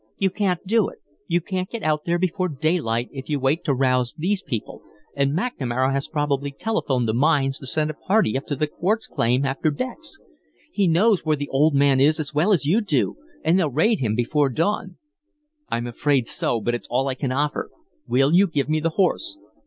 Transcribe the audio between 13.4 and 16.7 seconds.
and they'll raid him before dawn." "I'm afraid so,